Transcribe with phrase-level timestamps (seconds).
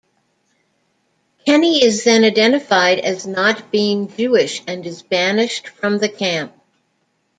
[1.45, 6.55] Kenny is then identified as not being Jewish and is banished from the camp.